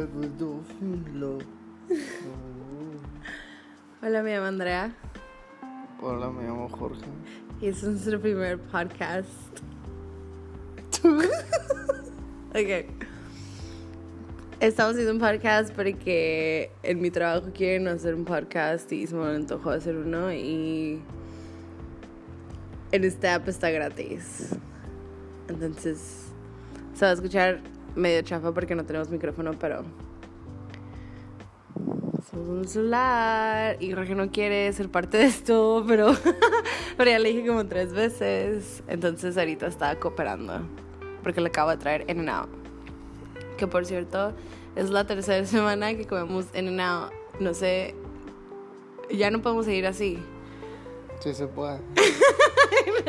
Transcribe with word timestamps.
Hola, 4.02 4.22
me 4.22 4.34
llamo 4.34 4.46
Andrea. 4.46 4.96
Hola, 6.00 6.30
me 6.30 6.44
llamo 6.44 6.70
Jorge. 6.70 7.04
Y 7.60 7.66
este 7.66 7.84
es 7.84 7.92
nuestro 7.92 8.18
primer 8.18 8.58
podcast. 8.58 9.28
ok. 11.04 12.86
Estamos 14.60 14.92
haciendo 14.92 15.12
un 15.12 15.20
podcast 15.20 15.74
porque 15.74 16.70
en 16.82 17.02
mi 17.02 17.10
trabajo 17.10 17.50
quieren 17.52 17.86
hacer 17.88 18.14
un 18.14 18.24
podcast 18.24 18.90
y 18.92 19.06
se 19.06 19.14
me 19.14 19.26
antojó 19.26 19.68
hacer 19.70 19.96
uno 19.96 20.32
y 20.32 21.02
en 22.92 23.04
este 23.04 23.28
app 23.28 23.46
está 23.48 23.70
gratis. 23.70 24.54
Entonces 25.48 26.28
se 26.94 27.04
va 27.04 27.10
a 27.10 27.14
escuchar 27.14 27.60
medio 27.94 28.22
chafa 28.22 28.52
porque 28.52 28.74
no 28.74 28.84
tenemos 28.84 29.10
micrófono, 29.10 29.52
pero 29.58 29.82
somos 32.30 32.48
un 32.48 32.68
celular 32.68 33.76
y 33.80 33.92
Jorge 33.92 34.14
no 34.14 34.30
quiere 34.30 34.72
ser 34.72 34.88
parte 34.88 35.18
de 35.18 35.24
esto, 35.24 35.84
pero, 35.86 36.14
pero 36.96 37.10
ya 37.10 37.18
le 37.18 37.30
dije 37.32 37.46
como 37.46 37.66
tres 37.66 37.92
veces. 37.92 38.82
Entonces 38.88 39.36
ahorita 39.36 39.66
está 39.66 39.98
cooperando 39.98 40.60
porque 41.22 41.40
le 41.40 41.48
acabo 41.48 41.70
de 41.70 41.76
traer 41.76 42.04
In 42.08 42.20
and 42.20 42.30
Out. 42.30 42.50
Que 43.56 43.66
por 43.66 43.84
cierto, 43.84 44.32
es 44.76 44.90
la 44.90 45.06
tercera 45.06 45.44
semana 45.46 45.94
que 45.94 46.06
comemos 46.06 46.46
In 46.54 46.68
and 46.68 46.80
Out. 46.80 47.12
No 47.40 47.54
sé, 47.54 47.94
ya 49.10 49.30
no 49.30 49.40
podemos 49.42 49.64
seguir 49.64 49.86
así. 49.86 50.18
Sí 51.20 51.34
se 51.34 51.46
puede. 51.46 51.78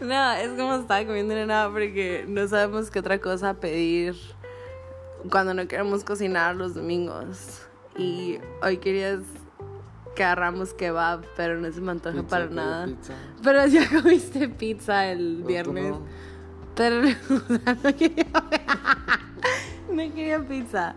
no, 0.00 0.06
no, 0.06 0.32
es 0.32 0.48
como 0.50 0.74
estaba 0.76 1.04
comiendo 1.04 1.34
Out 1.34 1.72
porque 1.72 2.24
no 2.26 2.48
sabemos 2.48 2.90
qué 2.90 2.98
otra 3.00 3.18
cosa 3.18 3.54
pedir 3.54 4.16
cuando 5.30 5.54
no 5.54 5.68
queremos 5.68 6.04
cocinar 6.04 6.56
los 6.56 6.74
domingos. 6.74 7.62
Y 7.96 8.38
hoy 8.62 8.78
querías 8.78 9.20
que 10.14 10.24
agarramos 10.24 10.74
kebab, 10.74 11.24
pero 11.36 11.60
no 11.60 11.70
se 11.70 11.80
me 11.80 11.92
antoja 11.92 12.16
Pizza, 12.16 12.28
para 12.28 12.46
nada. 12.46 12.86
pizza. 12.86 13.14
Pero 13.42 13.66
ya 13.66 13.88
comiste 13.88 14.48
pizza 14.48 15.06
el 15.06 15.42
viernes. 15.44 15.90
no. 15.90 16.02
Pero 16.74 17.02
quería, 17.98 18.26
no 19.92 20.14
quería 20.14 20.40
pizza. 20.46 20.94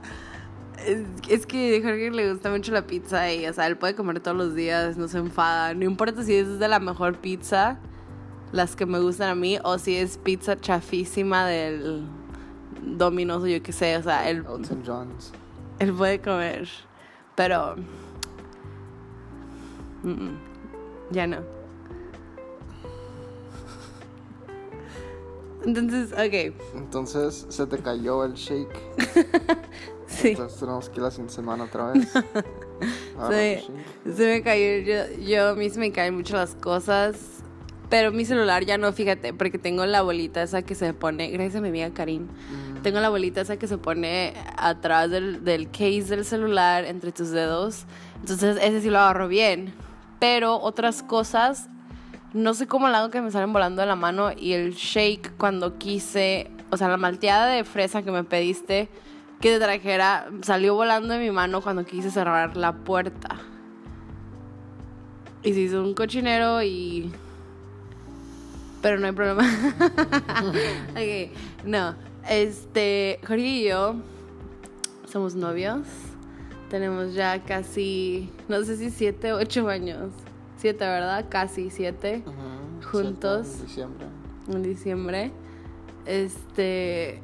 Es, 1.29 1.45
que 1.45 1.77
a 1.77 1.81
Jorge 1.81 2.11
le 2.11 2.31
gusta 2.31 2.49
mucho 2.49 2.71
la 2.71 2.85
pizza 2.85 3.31
y, 3.31 3.45
o 3.47 3.53
sea, 3.53 3.67
él 3.67 3.77
puede 3.77 3.95
comer 3.95 4.19
todos 4.19 4.37
los 4.37 4.55
días, 4.55 4.97
no 4.97 5.07
se 5.07 5.17
enfada. 5.17 5.73
No 5.73 5.85
importa 5.85 6.23
si 6.23 6.35
es 6.35 6.59
de 6.59 6.67
la 6.67 6.79
mejor 6.79 7.17
pizza, 7.17 7.79
las 8.51 8.75
que 8.75 8.85
me 8.85 8.99
gustan 8.99 9.29
a 9.29 9.35
mí, 9.35 9.59
o 9.63 9.77
si 9.77 9.95
es 9.95 10.17
pizza 10.17 10.59
chafísima 10.59 11.45
del 11.45 12.05
Domino's 12.81 13.43
o 13.43 13.47
yo 13.47 13.61
qué 13.61 13.71
sé. 13.71 13.97
O 13.97 14.03
sea, 14.03 14.29
él, 14.29 14.37
Elton 14.37 14.83
John's. 14.85 15.31
él 15.79 15.93
puede 15.93 16.19
comer. 16.19 16.67
Pero. 17.35 17.75
mm, 20.03 20.31
ya 21.11 21.27
no. 21.27 21.37
Entonces, 25.63 26.11
ok. 26.13 26.55
Entonces 26.75 27.45
se 27.49 27.67
te 27.67 27.77
cayó 27.77 28.23
el 28.25 28.33
shake. 28.33 28.79
Sí. 30.21 30.29
Entonces 30.29 30.59
tenemos 30.59 30.89
que 30.89 30.95
ir 30.97 31.01
la 31.03 31.11
siguiente 31.11 31.33
semana 31.33 31.63
otra 31.65 31.91
vez. 31.91 32.07
Agarra 33.17 33.29
Se, 33.35 33.55
shake. 33.61 34.15
se 34.15 34.25
me 34.25 34.41
cayó. 34.41 34.77
Yo, 34.79 35.19
yo 35.23 35.49
a 35.49 35.55
mí 35.55 35.69
se 35.69 35.79
me 35.79 35.91
caen 35.91 36.15
mucho 36.15 36.35
las 36.35 36.55
cosas. 36.55 37.15
Pero 37.89 38.11
mi 38.13 38.23
celular 38.23 38.63
ya 38.63 38.77
no, 38.77 38.93
fíjate, 38.93 39.33
porque 39.33 39.57
tengo 39.57 39.85
la 39.85 40.01
bolita 40.01 40.41
esa 40.41 40.61
que 40.61 40.75
se 40.75 40.93
pone. 40.93 41.29
Gracias 41.29 41.57
a 41.57 41.61
mi 41.61 41.67
amiga 41.69 41.89
Karim. 41.93 42.23
Mm, 42.23 42.81
Tengo 42.83 43.01
la 43.01 43.09
bolita 43.09 43.41
esa 43.41 43.57
que 43.57 43.67
se 43.67 43.77
pone 43.77 44.33
atrás 44.57 45.09
del, 45.11 45.43
del 45.43 45.69
case 45.69 46.03
del 46.15 46.23
celular, 46.23 46.85
entre 46.85 47.11
tus 47.11 47.31
dedos. 47.31 47.85
Entonces, 48.21 48.57
ese 48.61 48.79
sí 48.81 48.89
lo 48.89 48.99
agarro 48.99 49.27
bien. 49.27 49.73
Pero 50.19 50.55
otras 50.61 51.03
cosas, 51.03 51.67
no 52.33 52.53
sé 52.53 52.65
cómo 52.65 52.87
lo 52.87 52.95
hago 52.95 53.09
que 53.09 53.19
me 53.19 53.29
salen 53.29 53.51
volando 53.51 53.81
de 53.81 53.87
la 53.87 53.97
mano. 53.97 54.31
Y 54.37 54.53
el 54.53 54.73
shake, 54.73 55.35
cuando 55.35 55.77
quise, 55.77 56.49
o 56.69 56.77
sea, 56.77 56.87
la 56.87 56.95
malteada 56.97 57.47
de 57.47 57.65
fresa 57.65 58.03
que 58.03 58.11
me 58.11 58.23
pediste 58.23 58.87
que 59.41 59.49
te 59.51 59.59
trajera, 59.59 60.29
salió 60.43 60.75
volando 60.75 61.13
de 61.13 61.19
mi 61.19 61.31
mano 61.31 61.61
cuando 61.61 61.83
quise 61.85 62.11
cerrar 62.11 62.55
la 62.55 62.73
puerta. 62.73 63.37
Y 65.43 65.53
se 65.53 65.59
hizo 65.61 65.81
un 65.81 65.93
cochinero 65.95 66.61
y. 66.61 67.11
Pero 68.81 68.99
no 68.99 69.07
hay 69.07 69.11
problema. 69.13 69.43
ok, 70.91 71.65
no. 71.65 71.95
Este, 72.29 73.19
Jorge 73.27 73.41
y 73.47 73.67
yo 73.67 73.95
somos 75.11 75.35
novios. 75.35 75.87
Tenemos 76.69 77.13
ya 77.13 77.43
casi, 77.43 78.29
no 78.47 78.63
sé 78.63 78.77
si 78.77 78.91
siete 78.91 79.33
o 79.33 79.37
ocho 79.37 79.67
años. 79.67 80.11
Siete, 80.57 80.85
¿verdad? 80.85 81.25
Casi 81.27 81.69
siete 81.69 82.23
Ujú, 82.25 82.87
juntos. 82.91 83.47
siete 83.47 83.59
en 83.59 83.65
diciembre. 83.67 84.07
en 84.47 84.63
diciembre. 84.63 85.31
Este, 86.05 87.19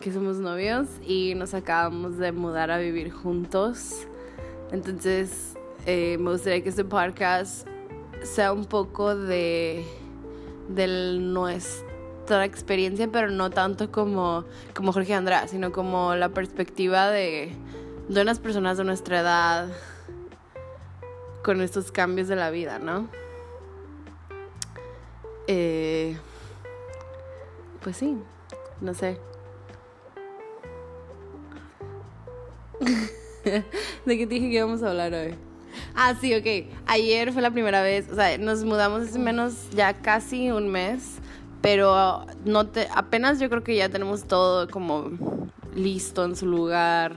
que 0.00 0.12
somos 0.12 0.38
novios 0.38 0.88
y 1.06 1.34
nos 1.34 1.54
acabamos 1.54 2.18
de 2.18 2.32
mudar 2.32 2.70
a 2.70 2.78
vivir 2.78 3.12
juntos. 3.12 4.06
Entonces, 4.72 5.54
eh, 5.86 6.16
me 6.18 6.32
gustaría 6.32 6.62
que 6.62 6.68
este 6.68 6.84
podcast 6.84 7.66
sea 8.22 8.52
un 8.52 8.64
poco 8.64 9.14
de, 9.14 9.84
de 10.68 11.18
nuestra 11.20 12.44
experiencia, 12.44 13.08
pero 13.10 13.30
no 13.30 13.50
tanto 13.50 13.92
como, 13.92 14.44
como 14.74 14.92
Jorge 14.92 15.12
y 15.12 15.14
Andrea, 15.14 15.46
sino 15.46 15.72
como 15.72 16.14
la 16.14 16.30
perspectiva 16.30 17.08
de, 17.10 17.52
de 18.08 18.22
unas 18.22 18.38
personas 18.38 18.78
de 18.78 18.84
nuestra 18.84 19.20
edad 19.20 19.68
con 21.42 21.60
estos 21.60 21.92
cambios 21.92 22.26
de 22.28 22.36
la 22.36 22.50
vida, 22.50 22.78
¿no? 22.78 23.08
Eh, 25.46 26.16
pues 27.82 27.98
sí, 27.98 28.16
no 28.80 28.94
sé. 28.94 29.18
¿De 33.44 34.18
qué 34.18 34.26
te 34.26 34.34
dije 34.34 34.48
que 34.50 34.56
íbamos 34.56 34.82
a 34.82 34.90
hablar 34.90 35.12
hoy? 35.12 35.34
Ah, 35.94 36.14
sí, 36.20 36.34
ok. 36.34 36.72
Ayer 36.86 37.32
fue 37.32 37.42
la 37.42 37.50
primera 37.50 37.82
vez, 37.82 38.08
o 38.10 38.14
sea, 38.14 38.38
nos 38.38 38.64
mudamos 38.64 39.08
hace 39.08 39.18
menos 39.18 39.70
ya 39.70 39.94
casi 39.94 40.50
un 40.50 40.68
mes, 40.68 41.18
pero 41.60 42.26
no 42.44 42.66
te, 42.66 42.88
apenas 42.94 43.40
yo 43.40 43.48
creo 43.48 43.64
que 43.64 43.76
ya 43.76 43.88
tenemos 43.88 44.24
todo 44.24 44.68
como 44.68 45.10
listo 45.74 46.24
en 46.24 46.36
su 46.36 46.46
lugar, 46.46 47.16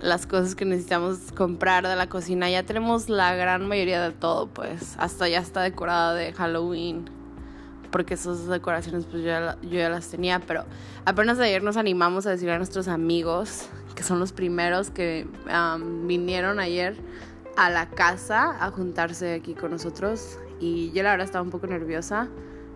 las 0.00 0.26
cosas 0.26 0.54
que 0.54 0.64
necesitamos 0.64 1.32
comprar 1.34 1.86
de 1.86 1.96
la 1.96 2.08
cocina, 2.08 2.50
ya 2.50 2.62
tenemos 2.64 3.08
la 3.08 3.34
gran 3.34 3.66
mayoría 3.66 4.02
de 4.02 4.12
todo, 4.12 4.48
pues, 4.48 4.96
hasta 4.98 5.28
ya 5.28 5.38
está 5.38 5.62
decorada 5.62 6.14
de 6.14 6.32
Halloween 6.32 7.08
porque 7.94 8.14
esas 8.14 8.48
decoraciones 8.48 9.04
pues 9.04 9.22
yo 9.22 9.28
ya, 9.28 9.56
yo 9.62 9.78
ya 9.78 9.88
las 9.88 10.08
tenía, 10.08 10.40
pero 10.40 10.64
apenas 11.04 11.38
ayer 11.38 11.62
nos 11.62 11.76
animamos 11.76 12.26
a 12.26 12.30
decirle 12.30 12.54
a 12.54 12.58
nuestros 12.58 12.88
amigos, 12.88 13.68
que 13.94 14.02
son 14.02 14.18
los 14.18 14.32
primeros 14.32 14.90
que 14.90 15.26
am, 15.48 16.06
vinieron 16.06 16.58
ayer 16.60 16.96
a 17.56 17.70
la 17.70 17.90
casa 17.90 18.56
a 18.64 18.70
juntarse 18.70 19.34
aquí 19.34 19.54
con 19.54 19.70
nosotros 19.70 20.38
y 20.60 20.90
yo 20.92 21.02
la 21.02 21.12
verdad 21.12 21.26
estaba 21.26 21.42
un 21.42 21.50
poco 21.50 21.66
nerviosa 21.66 22.28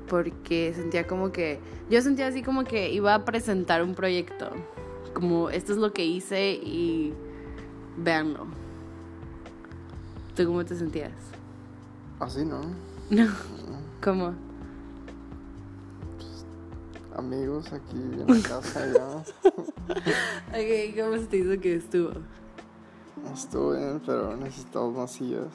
porque 0.09 0.73
sentía 0.75 1.07
como 1.07 1.33
que, 1.33 1.61
yo 1.91 2.01
sentía 2.01 2.27
así 2.29 2.43
como 2.43 2.65
que 2.65 2.91
iba 2.93 3.15
a 3.15 3.25
presentar 3.25 3.83
un 3.83 3.95
proyecto, 3.95 4.51
como 5.13 5.51
esto 5.51 5.73
es 5.73 5.79
lo 5.79 5.93
que 5.93 6.05
hice 6.05 6.53
y 6.53 7.13
véanlo. 7.97 8.47
¿Tú 10.35 10.47
cómo 10.47 10.65
te 10.65 10.77
sentías? 10.77 11.13
Así, 12.21 12.45
¿no? 12.45 12.61
No, 13.11 13.27
¿cómo? 14.03 14.35
Amigos 17.19 17.73
aquí 17.73 17.97
en 17.97 18.27
la 18.29 18.49
casa 18.49 18.87
ya. 18.95 19.51
Ok, 20.51 20.97
¿cómo 20.97 21.17
se 21.17 21.27
te 21.27 21.39
hizo 21.39 21.61
que 21.61 21.75
estuvo? 21.75 22.13
Estuvo 23.35 23.73
bien, 23.73 24.01
pero 24.07 24.37
necesitamos 24.37 24.95
más 24.95 25.11
sillas. 25.11 25.49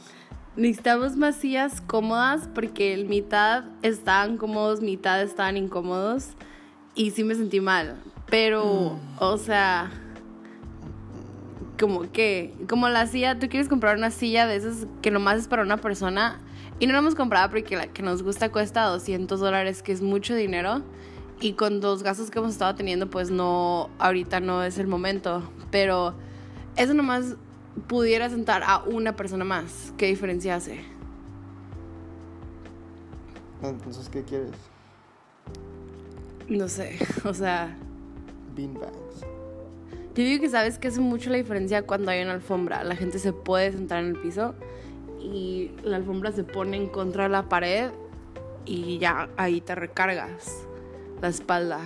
Necesitamos 0.58 1.16
más 1.16 1.38
sillas 1.38 1.80
cómodas 1.80 2.50
porque 2.54 2.94
el 2.94 3.06
mitad 3.06 3.64
estaban 3.82 4.36
cómodos, 4.38 4.82
mitad 4.82 5.22
estaban 5.22 5.56
incómodos 5.56 6.32
y 6.96 7.12
sí 7.12 7.24
me 7.24 7.34
sentí 7.34 7.62
mal. 7.62 7.96
Pero, 8.30 9.00
o 9.20 9.38
sea, 9.38 9.90
como 11.80 12.12
que, 12.12 12.54
como 12.68 12.90
la 12.90 13.08
silla, 13.08 13.40
tú 13.40 13.48
quieres 13.48 13.70
comprar 13.70 13.96
una 13.96 14.12
silla 14.12 14.48
de 14.48 14.58
esas 14.58 14.86
que 15.02 15.12
nomás 15.12 15.38
es 15.38 15.48
para 15.48 15.62
una 15.62 15.78
persona 15.78 16.42
y 16.80 16.88
no 16.88 16.94
la 16.94 17.00
hemos 17.00 17.16
comprado 17.16 17.50
porque 17.50 17.78
la 17.78 17.88
que 17.88 18.04
nos 18.04 18.22
gusta 18.22 18.52
cuesta 18.52 18.84
200 18.84 19.40
dólares, 19.40 19.82
que 19.82 19.94
es 19.94 20.02
mucho 20.02 20.36
dinero. 20.36 20.84
Y 21.44 21.56
con 21.56 21.82
los 21.82 22.04
gastos 22.04 22.32
que 22.32 22.40
hemos 22.40 22.54
estado 22.54 22.74
teniendo, 22.74 23.10
pues 23.10 23.30
no, 23.30 23.90
ahorita 24.00 24.40
no 24.40 24.64
es 24.64 24.78
el 24.78 24.88
momento. 24.88 25.44
Pero 25.72 26.14
eso 26.78 26.94
nomás 26.94 27.36
pudiera 27.90 28.30
sentar 28.30 28.64
a 28.64 28.78
una 28.84 29.18
persona 29.18 29.44
más. 29.44 29.94
¿Qué 29.98 30.06
diferencia 30.06 30.56
hace? 30.56 30.80
Entonces, 33.62 34.08
¿qué 34.08 34.24
quieres? 34.24 34.54
No 36.48 36.70
sé, 36.70 36.98
o 37.26 37.34
sea, 37.34 37.76
Beanbags. 38.56 39.26
Yo 40.16 40.24
digo 40.24 40.42
que 40.42 40.50
sabes 40.50 40.80
que 40.80 40.88
hace 40.88 41.02
mucho 41.02 41.30
la 41.30 41.36
diferencia 41.36 41.86
cuando 41.86 42.10
hay 42.10 42.24
una 42.24 42.32
alfombra. 42.32 42.86
La 42.86 42.96
gente 42.96 43.20
se 43.20 43.34
puede 43.34 43.74
sentar 43.74 44.02
en 44.02 44.12
el 44.12 44.16
piso 44.16 44.56
y 45.20 45.72
la 45.84 45.98
alfombra 45.98 46.32
se 46.32 46.46
pone 46.46 46.78
en 46.78 46.88
contra 46.88 47.24
de 47.24 47.30
la 47.32 47.50
pared 47.50 47.92
y 48.64 48.98
ya 48.98 49.28
ahí 49.36 49.60
te 49.60 49.76
recargas 49.76 50.68
la 51.24 51.30
espalda. 51.30 51.80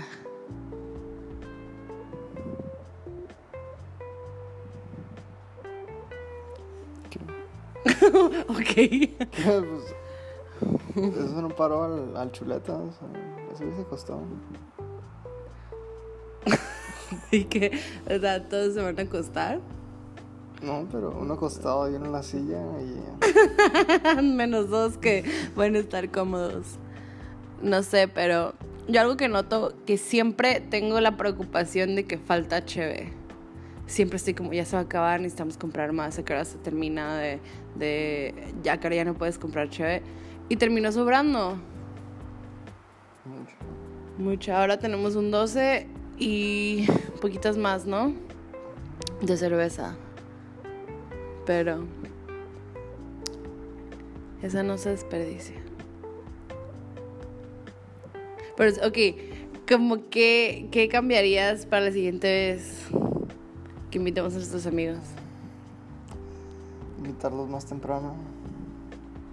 ok. 8.48 8.74
pues, 9.36 11.16
eso 11.16 11.42
no 11.44 11.50
paró 11.50 11.84
al, 11.84 12.18
al 12.18 12.31
chuleta. 12.31 12.74
O 12.74 12.92
sea, 12.92 13.07
eso 13.54 13.63
hubiese 13.63 13.84
costado. 13.84 14.24
y 17.31 17.44
que, 17.44 17.80
o 18.10 18.19
sea, 18.19 18.50
todos 18.50 18.74
se 18.74 18.81
van 18.81 18.98
a 18.98 19.04
acostar. 19.04 19.60
No, 20.63 20.88
pero 20.92 21.12
uno 21.12 21.36
acostado 21.36 21.84
ahí 21.84 21.94
en 21.94 22.12
la 22.12 22.24
silla 22.24 22.60
y. 22.81 24.22
Menos 24.24 24.72
dos 24.72 24.98
que 24.98 25.24
van 25.56 25.75
a 25.75 25.78
estar 25.78 26.10
cómodos. 26.10 26.80
No 27.62 27.84
sé, 27.84 28.07
pero 28.07 28.56
yo 28.88 29.01
algo 29.01 29.18
que 29.18 29.28
noto 29.28 29.74
que 29.86 29.98
siempre 29.98 30.62
tengo 30.62 31.00
la 31.01 31.18
preocupación 31.18 31.95
de 31.95 32.06
que 32.06 32.18
falta 32.18 32.63
cheve. 32.63 33.12
Siempre 33.86 34.18
estoy 34.18 34.34
como, 34.34 34.54
ya 34.54 34.66
se 34.66 34.75
va 34.75 34.81
a 34.81 34.86
acabar, 34.86 35.19
necesitamos 35.19 35.57
comprar 35.57 35.94
más, 35.94 36.19
a 36.19 36.25
qué 36.25 36.34
hora 36.34 36.45
se 36.45 36.57
termina 36.57 37.18
de, 37.18 37.39
de 37.75 38.34
ya 38.63 38.78
que 38.78 38.88
ahora 38.88 38.95
ya 38.98 39.06
no 39.06 39.13
puedes 39.13 39.38
comprar 39.38 39.69
cheve. 39.69 40.04
Y 40.50 40.56
terminó 40.57 40.92
sobrando. 40.92 41.60
Mucho. 43.25 43.56
Mucho. 44.18 44.56
Ahora 44.56 44.80
tenemos 44.80 45.16
un 45.16 45.31
12 45.31 45.88
y 46.18 46.86
poquitas 47.22 47.57
más, 47.57 47.86
¿no? 47.86 48.13
De 49.22 49.38
cerveza. 49.38 49.95
Pero 51.45 51.86
esa 54.42 54.63
no 54.63 54.78
se 54.78 54.89
desperdicia. 54.89 55.67
Pero, 58.57 58.88
ok, 58.88 58.98
como 59.69 60.09
que, 60.09 60.68
¿qué 60.71 60.89
cambiarías 60.89 61.65
para 61.68 61.86
la 61.86 61.92
siguiente 61.92 62.27
vez 62.27 62.88
que 63.92 64.00
invitemos 64.00 64.33
a 64.33 64.38
nuestros 64.38 64.65
amigos? 64.65 64.98
Invitarlos 66.98 67.48
más 67.48 67.65
temprano. 67.65 68.15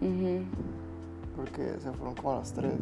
Ujú. 0.00 0.42
Porque 1.36 1.62
se 1.80 1.90
fueron 1.92 2.14
como 2.14 2.32
a 2.32 2.36
las 2.36 2.52
3. 2.52 2.74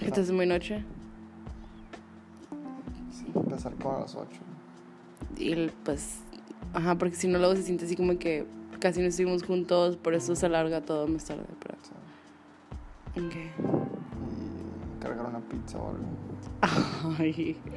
Esto 0.00 0.20
es 0.22 0.30
muy 0.30 0.46
noche. 0.46 0.82
Sí, 3.12 3.26
empezar 3.34 3.74
como 3.74 3.98
a 3.98 4.00
las 4.00 4.14
8. 4.14 4.40
Y 5.36 5.52
el, 5.52 5.70
pues, 5.84 6.20
ajá, 6.72 6.96
porque 6.96 7.16
si 7.16 7.28
no 7.28 7.38
luego 7.38 7.54
se 7.56 7.62
siente 7.62 7.84
así 7.84 7.94
como 7.94 8.18
que 8.18 8.46
casi 8.80 9.00
no 9.00 9.08
estuvimos 9.08 9.42
juntos, 9.42 9.96
por 9.96 10.14
eso 10.14 10.34
se 10.34 10.46
alarga 10.46 10.80
todo 10.80 11.06
más 11.08 11.26
tarde. 11.26 11.44
Pero, 11.60 11.74
ok. 13.26 13.34
Y 13.84 13.87
cargar 15.00 15.26
una 15.26 15.40
pizza 15.40 15.78
o 15.78 15.90
algo. 15.90 16.06
Ay. 17.18 17.56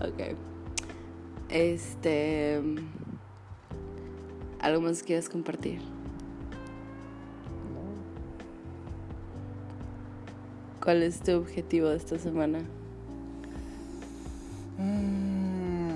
ok. 0.00 0.20
Este. 1.48 2.62
¿Algo 4.60 4.80
más 4.80 5.02
quieres 5.02 5.28
compartir? 5.28 5.82
¿Cuál 10.82 11.02
es 11.02 11.20
tu 11.20 11.32
objetivo 11.32 11.88
de 11.88 11.96
esta 11.96 12.18
semana? 12.18 12.58
Mm, 14.78 15.90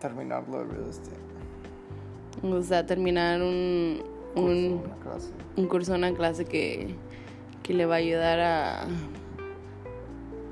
terminarlo 0.00 0.58
de 0.58 0.64
real 0.64 0.90
estate. 0.90 1.16
O 2.42 2.62
sea, 2.62 2.84
terminar 2.84 3.40
un, 3.40 4.02
un, 4.34 4.78
Curso, 4.78 4.84
una 4.84 4.96
clase. 5.02 5.30
un 5.56 5.66
curso, 5.68 5.94
una 5.94 6.14
clase 6.14 6.44
que, 6.44 6.94
que 7.62 7.74
le 7.74 7.86
va 7.86 7.96
a 7.96 7.98
ayudar 7.98 8.40
a 8.40 8.86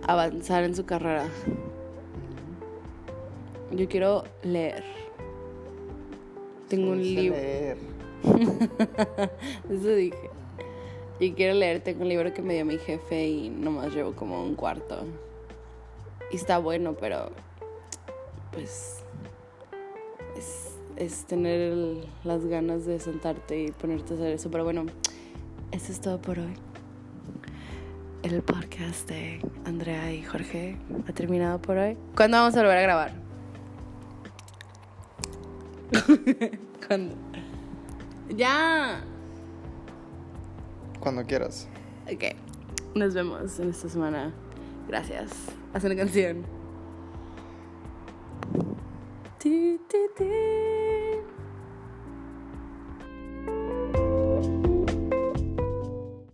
avanzar 0.06 0.65
en 0.65 0.75
su 0.75 0.85
carrera. 0.85 1.27
Yo 3.73 3.88
quiero 3.88 4.25
leer. 4.43 4.82
Tengo 6.69 6.93
un 6.93 7.03
Sí, 7.03 7.15
libro. 7.17 7.37
leer. 7.38 7.77
Eso 9.71 9.88
dije. 9.94 10.31
Y 11.21 11.32
quiero 11.32 11.55
leer, 11.55 11.81
tengo 11.81 12.03
un 12.03 12.09
libro 12.09 12.32
que 12.32 12.43
me 12.43 12.55
dio 12.55 12.65
mi 12.65 12.79
jefe 12.79 13.27
y 13.29 13.50
nomás 13.50 13.94
llevo 13.94 14.12
como 14.15 14.43
un 14.43 14.55
cuarto. 14.55 15.05
Y 16.31 16.37
está 16.37 16.59
bueno, 16.59 16.94
pero 16.99 17.31
pues 18.53 19.05
es, 20.37 20.69
es 21.00 21.25
tener 21.25 21.61
el- 21.61 22.06
las 22.25 22.44
ganas 22.47 22.85
de 22.87 23.00
sentarte 23.00 23.64
y 23.64 23.70
ponerte 23.73 24.12
a 24.12 24.17
hacer 24.17 24.32
eso. 24.35 24.50
Pero 24.50 24.64
bueno, 24.64 24.85
eso 25.73 25.91
es 25.93 26.00
todo 26.00 26.20
por 26.20 26.38
hoy. 26.38 26.52
El 28.23 28.43
podcast 28.43 29.08
de 29.08 29.41
Andrea 29.64 30.12
y 30.12 30.23
Jorge 30.23 30.76
ha 31.08 31.12
terminado 31.12 31.58
por 31.61 31.79
hoy. 31.79 31.97
¿Cuándo 32.14 32.37
vamos 32.37 32.55
a 32.55 32.61
volver 32.61 32.76
a 32.76 32.82
grabar? 32.82 33.12
¿Cuándo? 36.87 37.14
Ya. 38.37 39.03
Cuando 41.00 41.25
quieras. 41.25 41.67
Ok. 42.12 42.25
Nos 42.94 43.14
vemos 43.14 43.58
en 43.58 43.70
esta 43.70 43.88
semana. 43.88 44.32
Gracias. 44.87 45.31
Haz 45.73 45.85
una 45.85 45.96
canción. 45.96 46.44
Ti, 49.38 49.81
ti, 49.88 49.99
ti. 50.17 50.25